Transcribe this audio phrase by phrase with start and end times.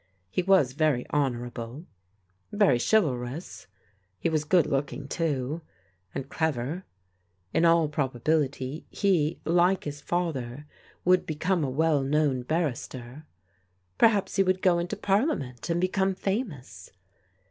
[0.31, 1.85] He was very honourable,
[2.51, 3.67] very chivalrous.
[4.17, 5.61] He was good looking, too,
[6.15, 6.85] and clever.
[7.53, 10.65] In all probability he, like his father,
[11.05, 13.27] would become a well known barrister.
[13.99, 16.89] Per haps he would go into Parliament, and become famous.